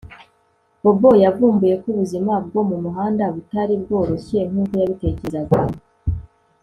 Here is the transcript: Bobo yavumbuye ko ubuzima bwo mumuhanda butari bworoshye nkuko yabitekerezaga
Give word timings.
Bobo 0.81 1.11
yavumbuye 1.23 1.73
ko 1.81 1.85
ubuzima 1.93 2.33
bwo 2.45 2.61
mumuhanda 2.69 3.23
butari 3.35 3.73
bworoshye 3.81 4.39
nkuko 4.49 4.73
yabitekerezaga 4.81 5.57